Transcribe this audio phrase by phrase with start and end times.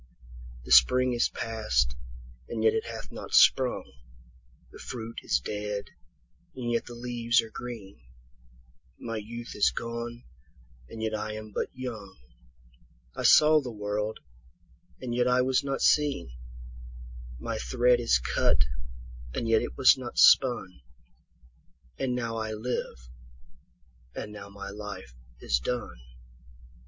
[0.63, 1.95] 7The spring is past,
[2.49, 5.91] and yet it hath not sprung,8The fruit is dead,
[6.55, 10.23] and yet the leaves are green,9My youth is gone,
[10.89, 14.17] and yet I am but young,10I saw the world,
[14.99, 18.63] and yet I was not seen,11My thread is cut,
[19.35, 23.07] and yet it was not spun,12And now I live,
[24.15, 25.97] and now my life is done.